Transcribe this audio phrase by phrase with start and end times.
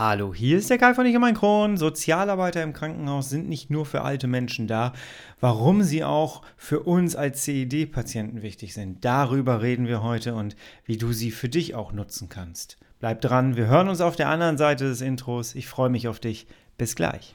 [0.00, 1.76] Hallo, hier ist der Kai von Ich und mein Kron.
[1.76, 4.94] Sozialarbeiter im Krankenhaus sind nicht nur für alte Menschen da.
[5.40, 10.96] Warum sie auch für uns als CED-Patienten wichtig sind, darüber reden wir heute und wie
[10.96, 12.78] du sie für dich auch nutzen kannst.
[12.98, 15.54] Bleib dran, wir hören uns auf der anderen Seite des Intros.
[15.54, 16.46] Ich freue mich auf dich.
[16.78, 17.34] Bis gleich.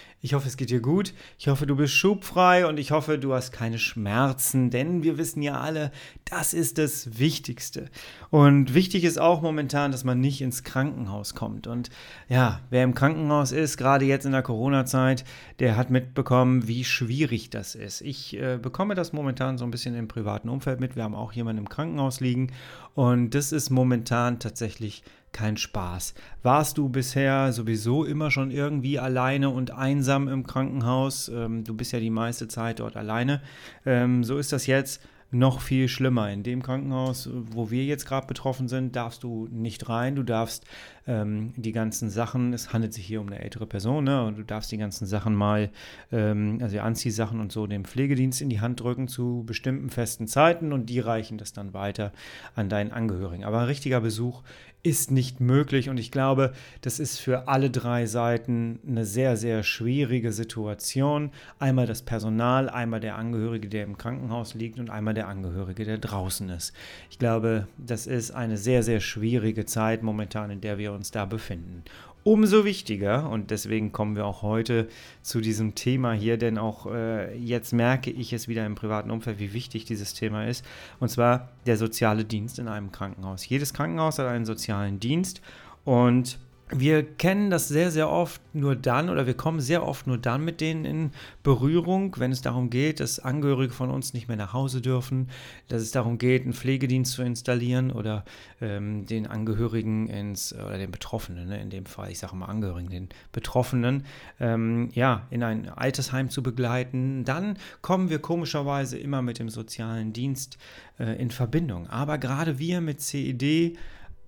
[0.23, 1.15] Ich hoffe, es geht dir gut.
[1.39, 5.41] Ich hoffe, du bist schubfrei und ich hoffe, du hast keine Schmerzen, denn wir wissen
[5.41, 5.91] ja alle,
[6.25, 7.89] das ist das Wichtigste.
[8.29, 11.65] Und wichtig ist auch momentan, dass man nicht ins Krankenhaus kommt.
[11.65, 11.89] Und
[12.29, 15.25] ja, wer im Krankenhaus ist, gerade jetzt in der Corona-Zeit,
[15.57, 18.01] der hat mitbekommen, wie schwierig das ist.
[18.01, 20.95] Ich äh, bekomme das momentan so ein bisschen im privaten Umfeld mit.
[20.95, 22.51] Wir haben auch jemanden im Krankenhaus liegen
[22.93, 25.03] und das ist momentan tatsächlich
[25.33, 26.13] kein Spaß.
[26.43, 31.29] Warst du bisher sowieso immer schon irgendwie alleine und einsam im Krankenhaus?
[31.29, 33.41] Ähm, du bist ja die meiste Zeit dort alleine.
[33.85, 35.01] Ähm, so ist das jetzt
[35.31, 36.29] noch viel schlimmer.
[36.29, 40.15] In dem Krankenhaus, wo wir jetzt gerade betroffen sind, darfst du nicht rein.
[40.15, 40.65] Du darfst
[41.07, 44.23] ähm, die ganzen Sachen, es handelt sich hier um eine ältere Person, ne?
[44.23, 45.69] und du darfst die ganzen Sachen mal,
[46.11, 50.73] ähm, also Anziehsachen und so, dem Pflegedienst in die Hand drücken zu bestimmten festen Zeiten
[50.73, 52.11] und die reichen das dann weiter
[52.55, 53.43] an deinen Angehörigen.
[53.43, 54.43] Aber ein richtiger Besuch
[54.83, 59.63] ist nicht möglich und ich glaube, das ist für alle drei Seiten eine sehr, sehr
[59.63, 61.31] schwierige Situation.
[61.59, 65.99] Einmal das Personal, einmal der Angehörige, der im Krankenhaus liegt und einmal der Angehörige, der
[65.99, 66.73] draußen ist.
[67.11, 71.25] Ich glaube, das ist eine sehr, sehr schwierige Zeit momentan, in der wir uns da
[71.25, 71.83] befinden
[72.23, 73.29] umso wichtiger.
[73.29, 74.87] Und deswegen kommen wir auch heute
[75.21, 79.39] zu diesem Thema hier, denn auch äh, jetzt merke ich es wieder im privaten Umfeld,
[79.39, 80.65] wie wichtig dieses Thema ist.
[80.99, 83.47] Und zwar der soziale Dienst in einem Krankenhaus.
[83.47, 85.41] Jedes Krankenhaus hat einen sozialen Dienst
[85.83, 86.37] und
[86.73, 90.43] wir kennen das sehr, sehr oft nur dann oder wir kommen sehr oft nur dann
[90.43, 91.11] mit denen in
[91.43, 95.29] Berührung, wenn es darum geht, dass Angehörige von uns nicht mehr nach Hause dürfen,
[95.67, 98.23] dass es darum geht, einen Pflegedienst zu installieren oder
[98.61, 102.89] ähm, den Angehörigen ins, oder den Betroffenen, ne, in dem Fall, ich sage mal Angehörigen,
[102.89, 104.05] den Betroffenen,
[104.39, 107.25] ähm, ja, in ein Altersheim zu begleiten.
[107.25, 110.57] Dann kommen wir komischerweise immer mit dem sozialen Dienst
[110.99, 111.87] äh, in Verbindung.
[111.87, 113.77] Aber gerade wir mit CED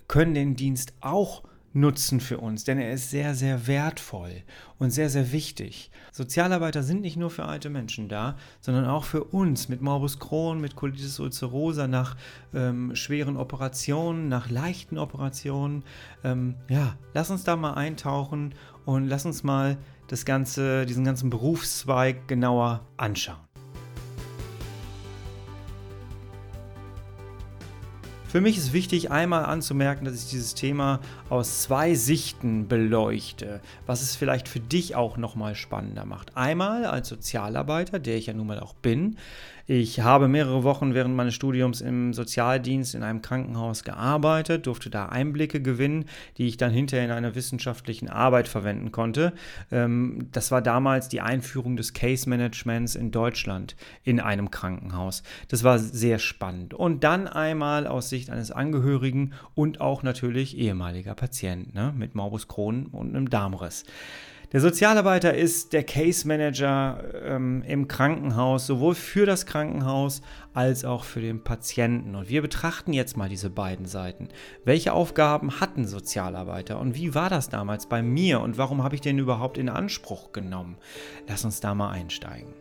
[0.07, 1.43] können den Dienst auch
[1.73, 4.44] Nutzen für uns, denn er ist sehr, sehr wertvoll
[4.78, 5.91] und sehr, sehr wichtig.
[6.11, 10.62] Sozialarbeiter sind nicht nur für alte Menschen da, sondern auch für uns mit Morbus Crohn,
[10.62, 12.16] mit Colitis ulcerosa, nach
[12.53, 15.83] ähm, schweren Operationen, nach leichten Operationen.
[16.23, 18.53] Ähm, ja, lass uns da mal eintauchen
[18.85, 23.52] und lass uns mal das ganze, diesen ganzen Berufszweig genauer anschauen.
[28.33, 34.01] Für mich ist wichtig, einmal anzumerken, dass ich dieses Thema aus zwei Sichten beleuchte, was
[34.01, 36.35] es vielleicht für dich auch nochmal spannender macht.
[36.35, 39.17] Einmal als Sozialarbeiter, der ich ja nun mal auch bin,
[39.66, 45.06] ich habe mehrere Wochen während meines Studiums im Sozialdienst in einem Krankenhaus gearbeitet, durfte da
[45.06, 46.06] Einblicke gewinnen,
[46.38, 49.31] die ich dann hinterher in einer wissenschaftlichen Arbeit verwenden konnte.
[49.72, 55.24] Ähm, das war damals die Einführung des Case Managements in Deutschland in einem Krankenhaus.
[55.47, 56.74] Das war sehr spannend.
[56.74, 62.50] Und dann einmal aus Sicht eines Angehörigen und auch natürlich ehemaliger Patient ne, mit Morbus
[62.50, 63.85] Crohn und einem Darmriss.
[64.53, 70.21] Der Sozialarbeiter ist der Case Manager ähm, im Krankenhaus, sowohl für das Krankenhaus
[70.53, 72.15] als auch für den Patienten.
[72.15, 74.29] Und wir betrachten jetzt mal diese beiden Seiten.
[74.63, 79.01] Welche Aufgaben hatten Sozialarbeiter und wie war das damals bei mir und warum habe ich
[79.01, 80.77] den überhaupt in Anspruch genommen?
[81.27, 82.53] Lass uns da mal einsteigen.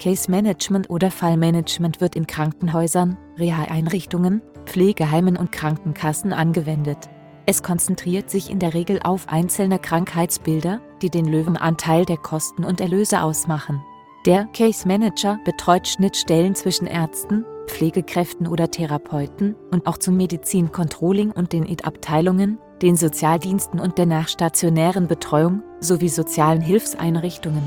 [0.00, 7.08] Case Management oder Fallmanagement wird in Krankenhäusern, Reha-Einrichtungen, Pflegeheimen und Krankenkassen angewendet.
[7.46, 12.80] Es konzentriert sich in der Regel auf einzelne Krankheitsbilder, die den Löwenanteil der Kosten und
[12.80, 13.82] Erlöse ausmachen.
[14.26, 21.52] Der Case Manager betreut Schnittstellen zwischen Ärzten, Pflegekräften oder Therapeuten und auch zum Medizincontrolling und
[21.52, 27.62] den IT-Abteilungen, den Sozialdiensten und der nachstationären Betreuung sowie sozialen Hilfseinrichtungen.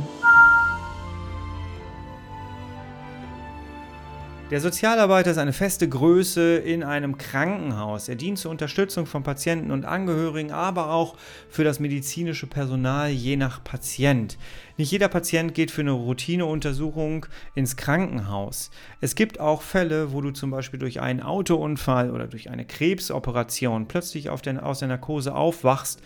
[4.53, 8.07] Der Sozialarbeiter ist eine feste Größe in einem Krankenhaus.
[8.07, 11.15] Er dient zur Unterstützung von Patienten und Angehörigen, aber auch
[11.49, 14.37] für das medizinische Personal je nach Patient.
[14.77, 18.69] Nicht jeder Patient geht für eine Routineuntersuchung ins Krankenhaus.
[19.01, 23.87] Es gibt auch Fälle, wo du zum Beispiel durch einen Autounfall oder durch eine Krebsoperation
[23.87, 25.99] plötzlich der, aus der Narkose aufwachst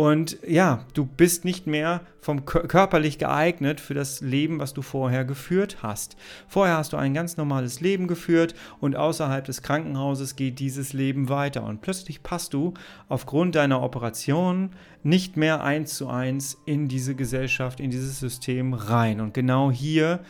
[0.00, 5.26] Und ja, du bist nicht mehr vom körperlich geeignet für das Leben, was du vorher
[5.26, 6.16] geführt hast.
[6.48, 11.28] Vorher hast du ein ganz normales Leben geführt und außerhalb des Krankenhauses geht dieses Leben
[11.28, 11.64] weiter.
[11.64, 12.72] Und plötzlich passt du
[13.10, 14.70] aufgrund deiner Operation
[15.02, 19.20] nicht mehr eins zu eins in diese Gesellschaft, in dieses System rein.
[19.20, 20.20] Und genau hier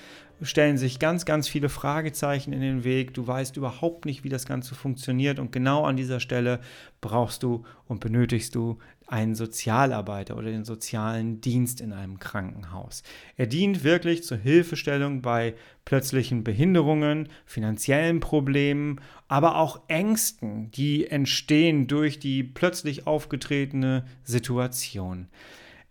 [0.43, 3.15] stellen sich ganz, ganz viele Fragezeichen in den Weg.
[3.15, 5.39] Du weißt überhaupt nicht, wie das Ganze funktioniert.
[5.39, 6.61] Und genau an dieser Stelle
[7.01, 13.03] brauchst du und benötigst du einen Sozialarbeiter oder den sozialen Dienst in einem Krankenhaus.
[13.37, 15.55] Er dient wirklich zur Hilfestellung bei
[15.85, 25.27] plötzlichen Behinderungen, finanziellen Problemen, aber auch Ängsten, die entstehen durch die plötzlich aufgetretene Situation.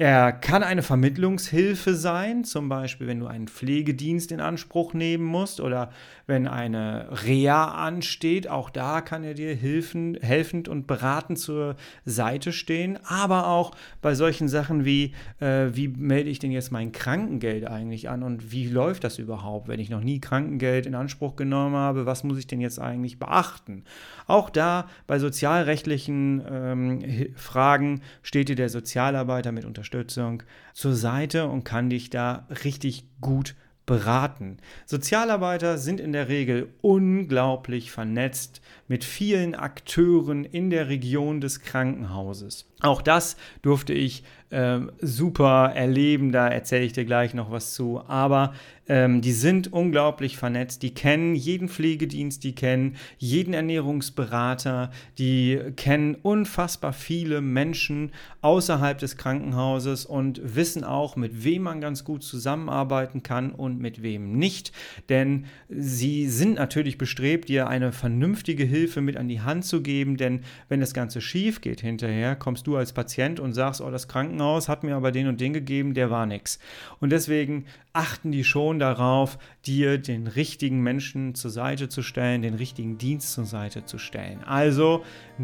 [0.02, 5.60] Er kann eine Vermittlungshilfe sein, zum Beispiel wenn du einen Pflegedienst in Anspruch nehmen musst
[5.60, 5.92] oder
[6.26, 8.48] wenn eine Reha ansteht.
[8.48, 11.76] Auch da kann er dir hilfen, helfend und beratend zur
[12.06, 12.98] Seite stehen.
[13.04, 18.08] Aber auch bei solchen Sachen wie, äh, wie melde ich denn jetzt mein Krankengeld eigentlich
[18.08, 22.06] an und wie läuft das überhaupt, wenn ich noch nie Krankengeld in Anspruch genommen habe?
[22.06, 23.84] Was muss ich denn jetzt eigentlich beachten?
[24.28, 30.44] Auch da bei sozialrechtlichen ähm, Fragen steht dir der Sozialarbeiter mit Unterstützung Unterstützung
[30.74, 33.56] zur Seite und kann dich da richtig gut
[33.88, 34.58] beraten.
[34.86, 42.69] Sozialarbeiter sind in der Regel unglaublich vernetzt mit vielen Akteuren in der Region des Krankenhauses.
[42.82, 48.02] Auch das durfte ich äh, super erleben, da erzähle ich dir gleich noch was zu.
[48.08, 48.54] Aber
[48.88, 54.90] ähm, die sind unglaublich vernetzt, die kennen jeden Pflegedienst, die kennen jeden Ernährungsberater,
[55.20, 58.12] die kennen unfassbar viele Menschen
[58.42, 64.02] außerhalb des Krankenhauses und wissen auch, mit wem man ganz gut zusammenarbeiten kann und mit
[64.02, 64.72] wem nicht.
[65.10, 70.18] Denn sie sind natürlich bestrebt, dir eine vernünftige Hilfe mit an die Hand zu geben,
[70.18, 74.08] denn wenn das Ganze schief geht hinterher, kommst du als Patient und sagst, oh, das
[74.08, 76.60] Krankenhaus hat mir aber den und den gegeben, der war nix.
[77.00, 82.56] Und deswegen achten die schon darauf, dir den richtigen Menschen zur Seite zu stellen, den
[82.56, 84.44] richtigen Dienst zur Seite zu stellen.
[84.46, 85.04] Also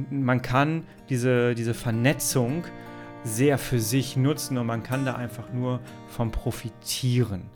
[0.10, 2.64] man kann diese, diese Vernetzung
[3.24, 7.50] sehr für sich nutzen und man kann da einfach nur vom profitieren.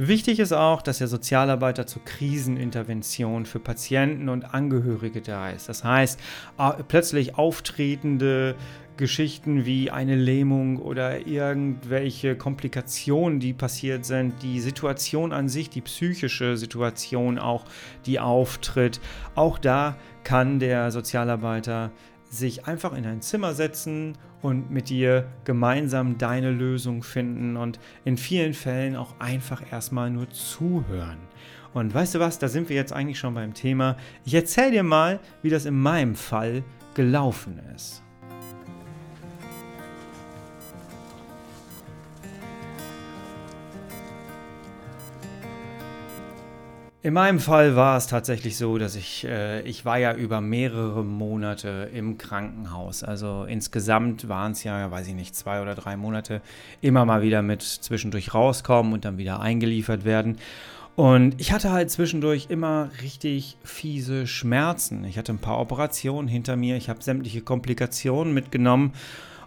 [0.00, 5.68] Wichtig ist auch, dass der Sozialarbeiter zur Krisenintervention für Patienten und Angehörige da ist.
[5.68, 6.20] Das heißt,
[6.86, 8.54] plötzlich auftretende
[8.96, 15.80] Geschichten wie eine Lähmung oder irgendwelche Komplikationen, die passiert sind, die Situation an sich, die
[15.80, 17.64] psychische Situation auch,
[18.06, 19.00] die auftritt.
[19.34, 21.90] Auch da kann der Sozialarbeiter
[22.28, 28.16] sich einfach in ein Zimmer setzen und mit dir gemeinsam deine Lösung finden und in
[28.16, 31.18] vielen Fällen auch einfach erstmal nur zuhören.
[31.74, 33.96] Und weißt du was, da sind wir jetzt eigentlich schon beim Thema.
[34.24, 36.64] Ich erzähle dir mal, wie das in meinem Fall
[36.94, 38.02] gelaufen ist.
[47.08, 51.02] In meinem Fall war es tatsächlich so, dass ich, äh, ich war ja über mehrere
[51.02, 53.02] Monate im Krankenhaus.
[53.02, 56.42] Also insgesamt waren es ja, weiß ich nicht, zwei oder drei Monate
[56.82, 60.36] immer mal wieder mit zwischendurch rauskommen und dann wieder eingeliefert werden.
[60.96, 65.04] Und ich hatte halt zwischendurch immer richtig fiese Schmerzen.
[65.04, 68.92] Ich hatte ein paar Operationen hinter mir, ich habe sämtliche Komplikationen mitgenommen.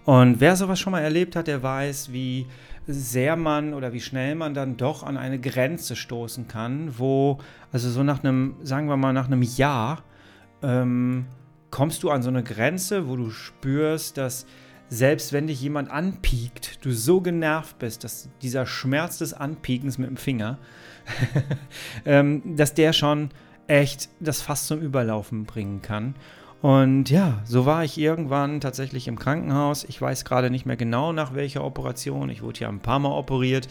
[0.05, 2.47] Und wer sowas schon mal erlebt hat, der weiß, wie
[2.87, 7.39] sehr man oder wie schnell man dann doch an eine Grenze stoßen kann, wo,
[7.71, 10.03] also so nach einem, sagen wir mal, nach einem Jahr,
[10.63, 11.25] ähm,
[11.69, 14.45] kommst du an so eine Grenze, wo du spürst, dass
[14.89, 20.09] selbst wenn dich jemand anpiekt, du so genervt bist, dass dieser Schmerz des Anpiekens mit
[20.09, 20.57] dem Finger,
[22.05, 23.29] ähm, dass der schon
[23.67, 26.15] echt das Fass zum Überlaufen bringen kann.
[26.61, 29.83] Und ja, so war ich irgendwann tatsächlich im Krankenhaus.
[29.83, 32.29] Ich weiß gerade nicht mehr genau nach welcher Operation.
[32.29, 33.67] Ich wurde ja ein paar Mal operiert.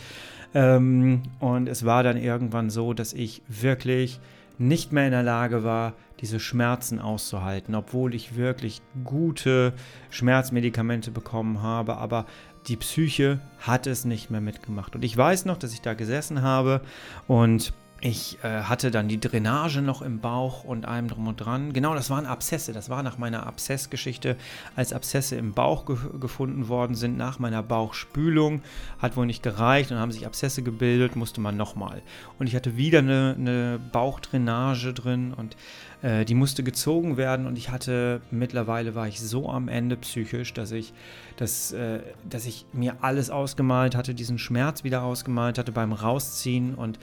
[0.54, 4.18] Ähm, und es war dann irgendwann so, dass ich wirklich
[4.58, 9.72] nicht mehr in der Lage war, diese Schmerzen auszuhalten, obwohl ich wirklich gute
[10.10, 11.96] Schmerzmedikamente bekommen habe.
[11.96, 12.26] Aber
[12.66, 14.94] die Psyche hat es nicht mehr mitgemacht.
[14.96, 16.82] Und ich weiß noch, dass ich da gesessen habe
[17.26, 21.74] und ich äh, hatte dann die Drainage noch im Bauch und allem drum und dran.
[21.74, 22.72] Genau, das waren Abszesse.
[22.72, 24.36] Das war nach meiner Abszessgeschichte,
[24.74, 28.62] als Abszesse im Bauch ge gefunden worden sind, nach meiner Bauchspülung.
[28.98, 32.00] Hat wohl nicht gereicht und haben sich Abszesse gebildet, musste man nochmal.
[32.38, 35.56] Und ich hatte wieder eine, eine Bauchdrainage drin und
[36.02, 40.54] Äh, die musste gezogen werden und ich hatte, mittlerweile war ich so am Ende psychisch,
[40.54, 40.92] dass ich,
[41.36, 46.74] dass, äh, dass ich mir alles ausgemalt hatte, diesen Schmerz wieder ausgemalt hatte beim Rausziehen
[46.74, 46.98] und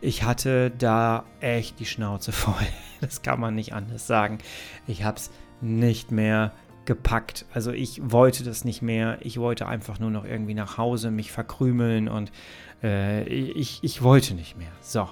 [0.00, 2.66] ich hatte da echt die Schnauze voll.
[3.00, 4.38] Das kann man nicht anders sagen.
[4.86, 5.30] Ich habe es
[5.60, 6.52] nicht mehr
[6.84, 7.46] gepackt.
[7.54, 9.18] Also ich wollte das nicht mehr.
[9.20, 12.32] Ich wollte einfach nur noch irgendwie nach Hause mich verkrümeln und
[12.82, 14.72] äh, ich, ich wollte nicht mehr.
[14.80, 15.08] So.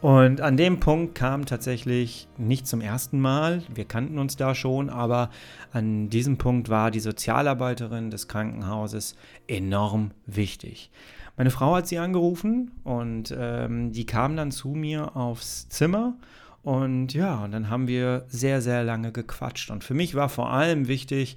[0.00, 4.88] Und an dem Punkt kam tatsächlich nicht zum ersten Mal, wir kannten uns da schon,
[4.88, 5.28] aber
[5.72, 9.14] an diesem Punkt war die Sozialarbeiterin des Krankenhauses
[9.46, 10.90] enorm wichtig.
[11.36, 16.16] Meine Frau hat sie angerufen und ähm, die kam dann zu mir aufs Zimmer
[16.62, 19.70] und ja, und dann haben wir sehr, sehr lange gequatscht.
[19.70, 21.36] Und für mich war vor allem wichtig,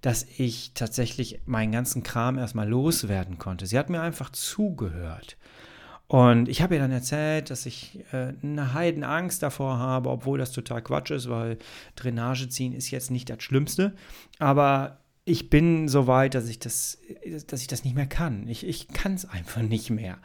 [0.00, 3.66] dass ich tatsächlich meinen ganzen Kram erstmal loswerden konnte.
[3.66, 5.36] Sie hat mir einfach zugehört.
[6.10, 10.50] Und ich habe ihr dann erzählt, dass ich äh, eine Heidenangst davor habe, obwohl das
[10.50, 11.56] total Quatsch ist, weil
[11.94, 13.94] Drainage ziehen ist jetzt nicht das Schlimmste.
[14.40, 16.98] Aber ich bin so weit, dass ich das,
[17.46, 18.48] dass ich das nicht mehr kann.
[18.48, 20.18] Ich, ich kann es einfach nicht mehr.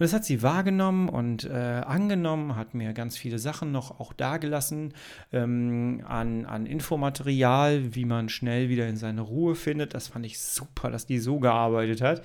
[0.00, 4.14] Und das hat sie wahrgenommen und äh, angenommen, hat mir ganz viele Sachen noch auch
[4.14, 4.94] dagelassen
[5.30, 9.92] ähm, an, an Infomaterial, wie man schnell wieder in seine Ruhe findet.
[9.92, 12.22] Das fand ich super, dass die so gearbeitet hat.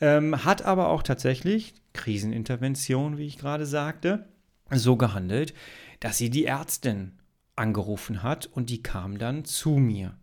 [0.00, 4.24] Ähm, hat aber auch tatsächlich Krisenintervention, wie ich gerade sagte,
[4.72, 5.54] so gehandelt,
[6.00, 7.12] dass sie die Ärztin
[7.56, 10.14] angerufen hat und die kam dann zu mir.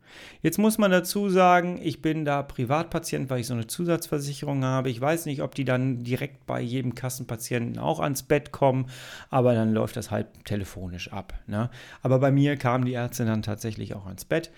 [0.42, 4.90] Jetzt muss man dazu sagen, ich bin da Privatpatient, weil ich so eine Zusatzversicherung habe.
[4.90, 8.88] Ich weiß nicht, ob die dann direkt bei jedem Kassenpatienten auch ans Bett kommen,
[9.30, 11.34] aber dann läuft das halt telefonisch ab.
[11.46, 11.70] Ne?
[12.02, 14.52] Aber bei mir kam die Ärztin dann tatsächlich auch ans Bett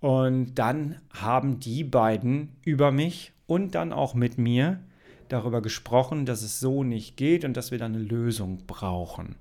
[0.00, 4.80] und dann haben die beiden über mich und dann auch mit mir
[5.28, 9.36] darüber gesprochen, dass es so nicht geht und dass wir dann eine Lösung brauchen.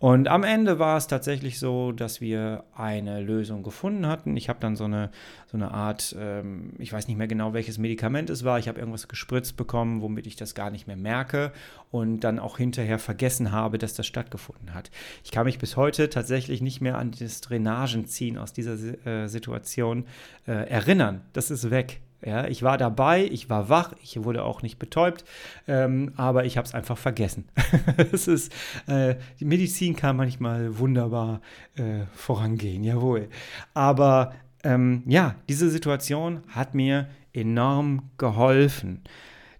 [0.00, 4.34] Und am Ende war es tatsächlich so, dass wir eine Lösung gefunden hatten.
[4.34, 5.10] Ich habe dann so eine,
[5.46, 8.58] so eine Art, ähm, ich weiß nicht mehr genau, welches Medikament es war.
[8.58, 11.52] Ich habe irgendwas gespritzt bekommen, womit ich das gar nicht mehr merke
[11.90, 14.90] und dann auch hinterher vergessen habe, dass das stattgefunden hat.
[15.22, 20.06] Ich kann mich bis heute tatsächlich nicht mehr an das Drainagenziehen aus dieser äh, Situation
[20.46, 21.20] äh, erinnern.
[21.34, 22.00] Das ist weg.
[22.24, 25.24] Ja, ich war dabei, ich war wach, ich wurde auch nicht betäubt,
[25.66, 27.48] ähm, aber ich habe es einfach vergessen.
[28.12, 28.52] es ist,
[28.86, 31.40] äh, die Medizin kann manchmal wunderbar
[31.76, 33.28] äh, vorangehen, jawohl.
[33.72, 34.34] Aber
[34.64, 39.02] ähm, ja, diese Situation hat mir enorm geholfen.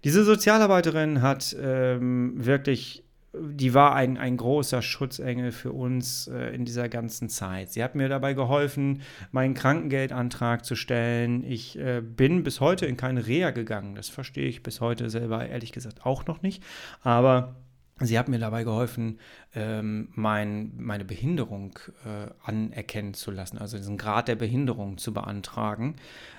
[0.04, 6.64] Diese Sozialarbeiterin hat ähm, wirklich die war ein, ein großer Schutzengel für uns äh, in
[6.64, 7.72] dieser ganzen Zeit.
[7.72, 11.44] Sie hat mir dabei geholfen, meinen Krankengeldantrag zu stellen.
[11.44, 13.94] Ich äh, bin bis heute in keine Reha gegangen.
[13.94, 16.62] Das verstehe ich bis heute selber ehrlich gesagt auch noch nicht.
[17.02, 17.54] Aber
[18.00, 19.20] sie hat mir dabei geholfen,
[19.54, 25.96] ähm, mein, meine Behinderung äh, anerkennen zu lassen, also diesen Grad der Behinderung zu beantragen,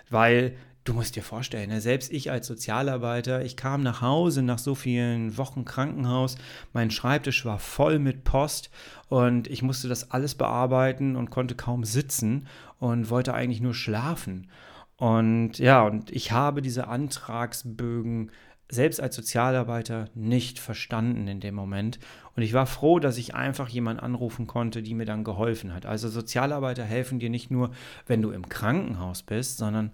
[0.10, 4.58] weil Du musst dir vorstellen, ne, selbst ich als Sozialarbeiter, ich kam nach Hause nach
[4.58, 6.38] so vielen Wochen Krankenhaus,
[6.74, 8.72] mein Schreibtisch war voll mit Post
[9.08, 12.48] und ich musste das alles bearbeiten und konnte kaum sitzen
[12.80, 14.50] und wollte eigentlich nur schlafen.
[14.98, 18.32] Und ja, und ich habe diese Antragsbögen
[18.72, 22.00] selbst als Sozialarbeiter nicht verstanden in dem Moment.
[22.36, 25.86] Und ich war froh, dass ich einfach jemanden anrufen konnte, die mir dann geholfen hat.
[25.86, 27.72] Also Sozialarbeiter helfen dir nicht nur,
[28.08, 29.92] wenn du im Krankenhaus bist, sondern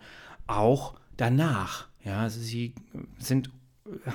[0.47, 1.87] auch danach.
[2.03, 2.73] Ja, also sie
[3.19, 3.49] sind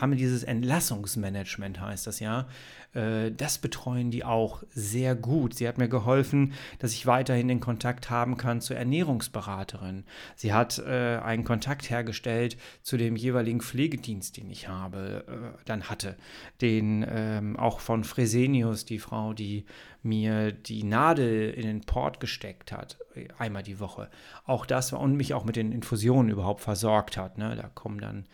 [0.00, 2.46] haben dieses Entlassungsmanagement, heißt das ja.
[2.94, 5.54] Äh, das betreuen die auch sehr gut.
[5.54, 10.04] Sie hat mir geholfen, dass ich weiterhin den Kontakt haben kann zur Ernährungsberaterin.
[10.36, 15.88] Sie hat äh, einen Kontakt hergestellt zu dem jeweiligen Pflegedienst, den ich habe, äh, dann
[15.88, 16.16] hatte.
[16.60, 19.64] Den ähm, auch von Fresenius, die Frau, die
[20.02, 22.98] mir die Nadel in den Port gesteckt hat,
[23.38, 24.10] einmal die Woche.
[24.44, 27.38] Auch das war und mich auch mit den Infusionen überhaupt versorgt hat.
[27.38, 27.54] Ne?
[27.54, 28.26] Da kommen dann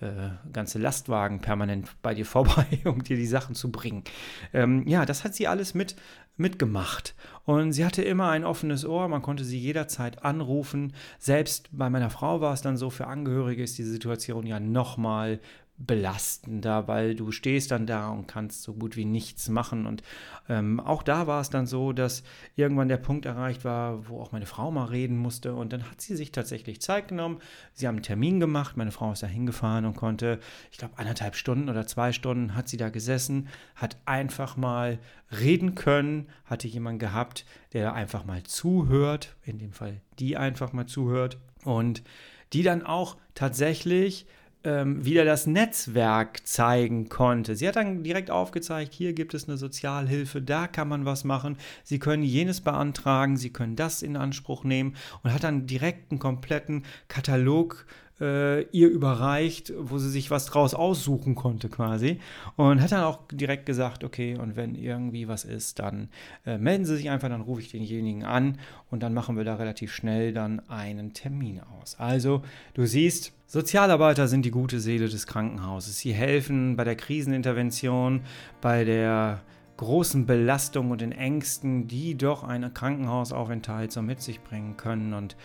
[0.00, 4.04] äh, ganze Lastwagen permanent bei dir vorbei, um dir die Sachen zu bringen.
[4.52, 5.96] Ähm, ja, das hat sie alles mit
[6.36, 7.14] mitgemacht.
[7.44, 10.92] Und sie hatte immer ein offenes Ohr, man konnte sie jederzeit anrufen.
[11.18, 15.40] Selbst bei meiner Frau war es dann so, für Angehörige ist diese Situation ja nochmal
[15.78, 19.86] belastender, weil du stehst dann da und kannst so gut wie nichts machen.
[19.86, 20.02] Und
[20.48, 22.22] ähm, auch da war es dann so, dass
[22.54, 25.54] irgendwann der Punkt erreicht war, wo auch meine Frau mal reden musste.
[25.54, 27.40] Und dann hat sie sich tatsächlich Zeit genommen.
[27.74, 28.76] Sie haben einen Termin gemacht.
[28.76, 30.40] Meine Frau ist da hingefahren und konnte,
[30.70, 34.98] ich glaube, eineinhalb Stunden oder zwei Stunden hat sie da gesessen, hat einfach mal
[35.38, 40.86] reden können, hatte jemanden gehabt, der einfach mal zuhört, in dem Fall die einfach mal
[40.86, 42.02] zuhört und
[42.52, 44.26] die dann auch tatsächlich
[44.66, 47.54] ähm, wieder das Netzwerk zeigen konnte.
[47.54, 51.56] Sie hat dann direkt aufgezeigt, hier gibt es eine Sozialhilfe, da kann man was machen.
[51.84, 56.18] Sie können jenes beantragen, Sie können das in Anspruch nehmen und hat dann direkt einen
[56.18, 62.20] kompletten Katalog äh, ihr überreicht, wo sie sich was draus aussuchen konnte quasi.
[62.56, 66.08] Und hat dann auch direkt gesagt, okay, und wenn irgendwie was ist, dann
[66.46, 68.58] äh, melden Sie sich einfach, dann rufe ich denjenigen an
[68.90, 71.96] und dann machen wir da relativ schnell dann einen Termin aus.
[71.98, 72.42] Also
[72.74, 75.98] du siehst, Sozialarbeiter sind die gute Seele des Krankenhauses.
[75.98, 78.22] Sie helfen bei der Krisenintervention,
[78.60, 79.42] bei der
[79.76, 85.36] großen Belastung und den Ängsten, die doch ein Krankenhausaufenthalt so mit sich bringen können und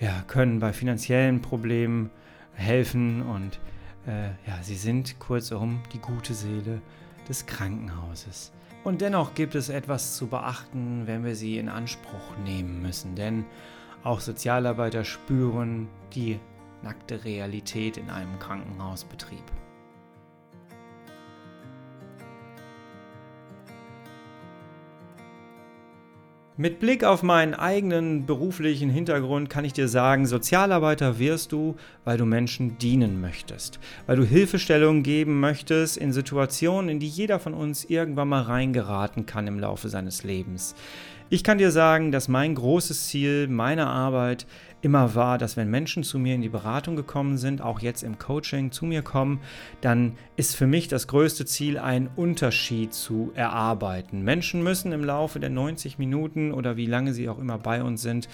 [0.00, 2.10] ja, können bei finanziellen Problemen
[2.54, 3.60] helfen und
[4.06, 6.80] äh, ja, sie sind kurzum die gute Seele
[7.28, 8.52] des Krankenhauses.
[8.82, 13.44] Und dennoch gibt es etwas zu beachten, wenn wir sie in Anspruch nehmen müssen, denn
[14.02, 16.40] auch Sozialarbeiter spüren die
[16.82, 19.44] nackte Realität in einem Krankenhausbetrieb.
[26.60, 32.18] Mit Blick auf meinen eigenen beruflichen Hintergrund kann ich dir sagen, Sozialarbeiter wirst du, weil
[32.18, 37.54] du Menschen dienen möchtest, weil du Hilfestellung geben möchtest in Situationen, in die jeder von
[37.54, 40.74] uns irgendwann mal reingeraten kann im Laufe seines Lebens.
[41.30, 44.46] Ich kann dir sagen, dass mein großes Ziel meiner Arbeit
[44.82, 48.18] immer war, dass wenn Menschen zu mir in die Beratung gekommen sind, auch jetzt im
[48.18, 49.40] Coaching zu mir kommen,
[49.80, 54.22] dann ist für mich das größte Ziel, einen Unterschied zu erarbeiten.
[54.22, 58.02] Menschen müssen im Laufe der 90 Minuten oder wie lange sie auch immer bei uns
[58.02, 58.28] sind,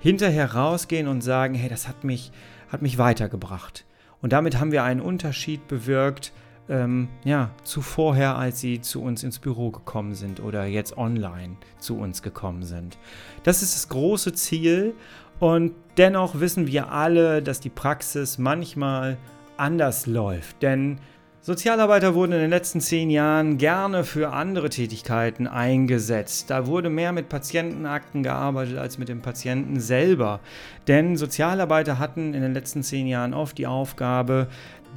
[0.00, 2.32] hinterher rausgehen und sagen, hey, das hat mich,
[2.68, 3.84] hat mich weitergebracht.
[4.22, 6.32] Und damit haben wir einen Unterschied bewirkt,
[6.70, 11.56] ähm, ja, zu vorher, als sie zu uns ins Büro gekommen sind oder jetzt online
[11.78, 12.96] zu uns gekommen sind.
[13.42, 14.94] Das ist das große Ziel
[15.40, 19.16] und dennoch wissen wir alle, dass die Praxis manchmal
[19.56, 21.00] anders läuft, denn
[21.42, 26.50] Sozialarbeiter wurden in den letzten zehn Jahren gerne für andere Tätigkeiten eingesetzt.
[26.50, 30.40] Da wurde mehr mit Patientenakten gearbeitet als mit dem Patienten selber.
[30.86, 34.48] Denn Sozialarbeiter hatten in den letzten zehn Jahren oft die Aufgabe,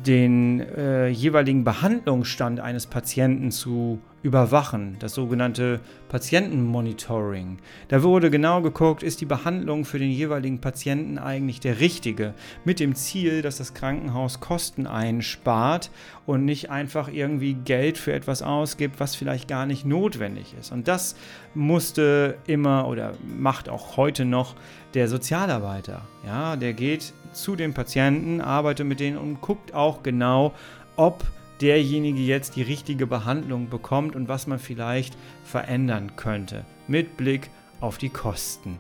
[0.05, 7.59] den äh, jeweiligen Behandlungsstand eines Patienten zu überwachen, das sogenannte Patientenmonitoring.
[7.89, 12.79] Da wurde genau geguckt, ist die Behandlung für den jeweiligen Patienten eigentlich der richtige, mit
[12.79, 15.91] dem Ziel, dass das Krankenhaus Kosten einspart
[16.25, 20.71] und nicht einfach irgendwie Geld für etwas ausgibt, was vielleicht gar nicht notwendig ist.
[20.71, 21.15] Und das
[21.53, 24.55] musste immer oder macht auch heute noch
[24.93, 26.01] der Sozialarbeiter.
[26.25, 30.53] Ja, der geht zu den Patienten, arbeitet mit denen und guckt auch genau,
[30.95, 31.25] ob
[31.63, 37.49] derjenige jetzt die richtige Behandlung bekommt und was man vielleicht verändern könnte mit Blick
[37.79, 38.77] auf die Kosten.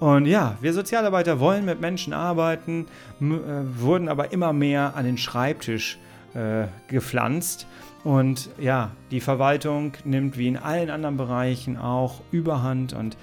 [0.00, 2.86] Und ja, wir Sozialarbeiter wollen mit Menschen arbeiten,
[3.20, 3.24] äh,
[3.78, 5.98] wurden aber immer mehr an den Schreibtisch
[6.34, 7.66] äh, gepflanzt.
[8.02, 13.16] Und ja, die Verwaltung nimmt wie in allen anderen Bereichen auch Überhand und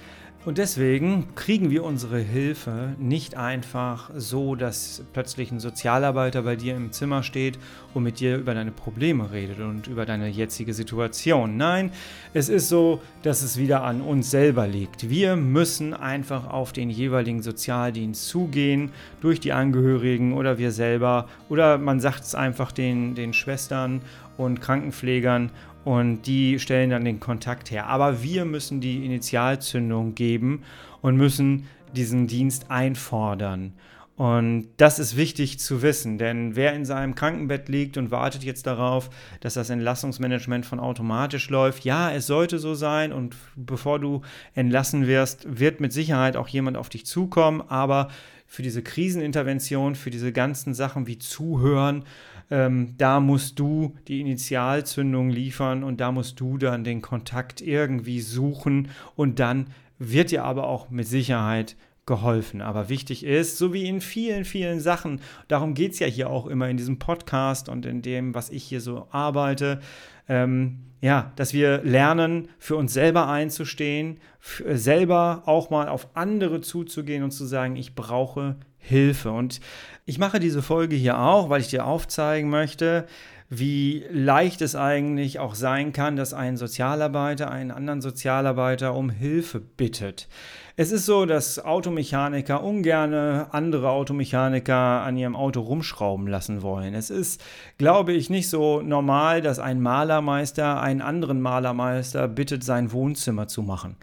[0.46, 6.76] und deswegen kriegen wir unsere Hilfe nicht einfach so, dass plötzlich ein Sozialarbeiter bei dir
[6.76, 7.58] im Zimmer steht
[7.92, 11.58] und mit dir über deine Probleme redet und über deine jetzige Situation.
[11.58, 11.92] Nein,
[12.32, 15.10] es ist so, dass es wieder an uns selber liegt.
[15.10, 21.76] Wir müssen einfach auf den jeweiligen Sozialdienst zugehen, durch die Angehörigen oder wir selber oder
[21.76, 24.00] man sagt es einfach den, den Schwestern
[24.38, 25.50] und Krankenpflegern
[25.84, 27.86] und die stellen dann den Kontakt her.
[27.86, 30.62] Aber wir müssen die Initialzündung geben
[31.00, 33.74] und müssen diesen Dienst einfordern.
[34.20, 38.66] Und das ist wichtig zu wissen, denn wer in seinem Krankenbett liegt und wartet jetzt
[38.66, 39.08] darauf,
[39.40, 44.20] dass das Entlassungsmanagement von automatisch läuft, ja, es sollte so sein und bevor du
[44.52, 48.08] entlassen wirst, wird mit Sicherheit auch jemand auf dich zukommen, aber
[48.46, 52.04] für diese Krisenintervention, für diese ganzen Sachen wie Zuhören,
[52.50, 58.20] ähm, da musst du die Initialzündung liefern und da musst du dann den Kontakt irgendwie
[58.20, 62.60] suchen und dann wird dir aber auch mit Sicherheit geholfen.
[62.60, 66.46] Aber wichtig ist, so wie in vielen, vielen Sachen, darum geht es ja hier auch
[66.46, 69.80] immer in diesem Podcast und in dem, was ich hier so arbeite,
[70.28, 74.18] ähm, ja, dass wir lernen, für uns selber einzustehen,
[74.66, 79.30] selber auch mal auf andere zuzugehen und zu sagen, ich brauche Hilfe.
[79.30, 79.60] Und
[80.04, 83.06] ich mache diese Folge hier auch, weil ich dir aufzeigen möchte,
[83.52, 89.58] wie leicht es eigentlich auch sein kann, dass ein Sozialarbeiter einen anderen Sozialarbeiter um Hilfe
[89.58, 90.28] bittet.
[90.76, 93.12] Es ist so, dass Automechaniker ungern
[93.50, 96.94] andere Automechaniker an ihrem Auto rumschrauben lassen wollen.
[96.94, 97.42] Es ist,
[97.76, 103.62] glaube ich, nicht so normal, dass ein Malermeister einen anderen Malermeister bittet, sein Wohnzimmer zu
[103.62, 103.96] machen.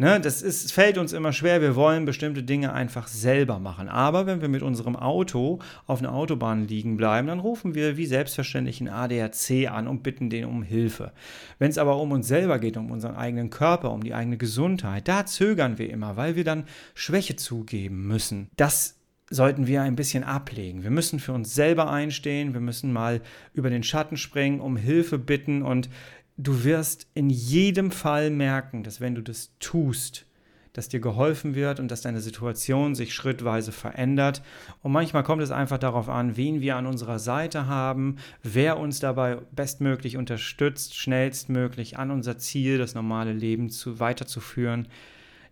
[0.00, 1.60] Ne, das ist, fällt uns immer schwer.
[1.60, 3.88] Wir wollen bestimmte Dinge einfach selber machen.
[3.88, 8.06] Aber wenn wir mit unserem Auto auf einer Autobahn liegen bleiben, dann rufen wir wie
[8.06, 11.10] selbstverständlich einen ADAC an und bitten den um Hilfe.
[11.58, 15.08] Wenn es aber um uns selber geht, um unseren eigenen Körper, um die eigene Gesundheit,
[15.08, 18.50] da zögern wir immer, weil wir dann Schwäche zugeben müssen.
[18.56, 18.98] Das
[19.30, 20.84] sollten wir ein bisschen ablegen.
[20.84, 23.20] Wir müssen für uns selber einstehen, wir müssen mal
[23.52, 25.90] über den Schatten springen, um Hilfe bitten und
[26.38, 30.24] du wirst in jedem Fall merken, dass wenn du das tust,
[30.72, 34.42] dass dir geholfen wird und dass deine Situation sich schrittweise verändert.
[34.80, 39.00] Und manchmal kommt es einfach darauf an, wen wir an unserer Seite haben, wer uns
[39.00, 44.86] dabei bestmöglich unterstützt, schnellstmöglich an unser Ziel, das normale Leben zu, weiterzuführen,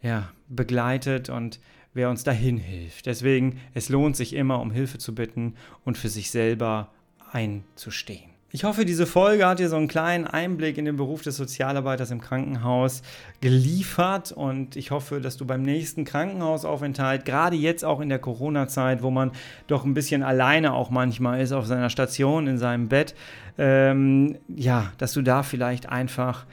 [0.01, 1.59] ja, begleitet und
[1.93, 3.07] wer uns dahin hilft.
[3.07, 6.93] Deswegen, es lohnt sich immer, um Hilfe zu bitten und für sich selber
[7.33, 8.36] einzustehen.
[8.53, 12.13] Ich hoffe, diese Folge hat dir so einen kleinen Einblick in den Beruf des Sozialarbeiters
[12.13, 13.03] im Krankenhaus
[13.41, 19.03] geliefert und ich hoffe, dass du beim nächsten Krankenhausaufenthalt, gerade jetzt auch in der Corona-Zeit,
[19.03, 19.33] wo man
[19.67, 23.17] doch ein bisschen alleine auch manchmal ist auf seiner Station, in seinem Bett,
[23.59, 26.47] ähm, ja, dass du da vielleicht einfach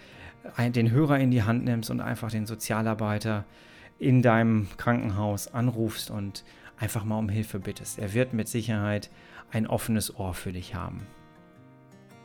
[0.57, 3.45] den Hörer in die Hand nimmst und einfach den Sozialarbeiter
[3.99, 6.43] in deinem Krankenhaus anrufst und
[6.77, 7.99] einfach mal um Hilfe bittest.
[7.99, 9.11] Er wird mit Sicherheit
[9.51, 11.05] ein offenes Ohr für dich haben.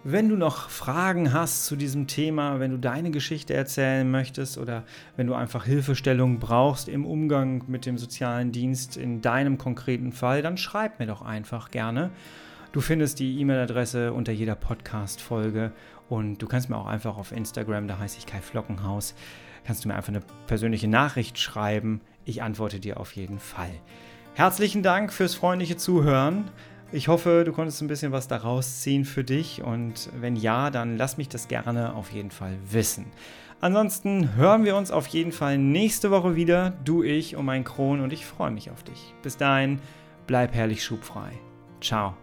[0.05, 4.85] Wenn du noch Fragen hast zu diesem Thema, wenn du deine Geschichte erzählen möchtest oder
[5.17, 10.41] wenn du einfach Hilfestellung brauchst im Umgang mit dem sozialen Dienst in deinem konkreten Fall,
[10.41, 12.11] dann schreib mir doch einfach gerne.
[12.71, 15.73] Du findest die E-Mail-Adresse unter jeder Podcast-Folge
[16.09, 19.17] und du kannst mir auch einfach auf Instagram, da heiße ich Kai Flockenhaus,
[19.65, 22.03] kannst du mir einfach eine persönliche Nachricht schreiben.
[22.25, 23.73] Ich antworte dir auf jeden Fall.
[24.35, 26.45] Herzlichen Dank fürs freundliche Zuhören.
[26.91, 30.97] Ich hoffe, du konntest ein bisschen was daraus ziehen für dich und wenn ja, dann
[30.97, 33.07] lass mich das gerne auf jeden Fall wissen.
[33.61, 38.01] Ansonsten hören wir uns auf jeden Fall nächste Woche wieder, du, ich und mein Kron
[38.01, 39.15] und ich freue mich auf dich.
[39.23, 39.81] Bis dahin,
[40.27, 41.33] bleib herrlich schubfrei.
[41.81, 42.15] Ciao.